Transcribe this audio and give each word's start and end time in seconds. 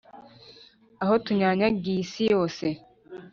Aho 1.03 1.13
tunyanyagiye 1.25 1.99
isi 2.05 2.23
yose 2.33 2.65